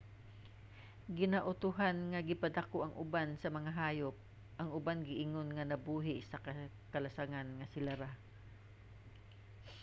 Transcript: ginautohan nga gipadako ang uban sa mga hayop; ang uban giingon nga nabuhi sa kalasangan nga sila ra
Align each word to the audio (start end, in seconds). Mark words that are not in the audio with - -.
ginautohan 1.17 1.97
nga 2.11 2.21
gipadako 2.29 2.77
ang 2.83 2.93
uban 3.03 3.29
sa 3.41 3.49
mga 3.57 3.71
hayop; 3.79 4.15
ang 4.61 4.69
uban 4.79 4.99
giingon 5.07 5.49
nga 5.55 5.67
nabuhi 5.71 6.15
sa 6.29 6.41
kalasangan 6.93 7.47
nga 7.57 7.67
sila 7.73 7.93
ra 8.01 8.11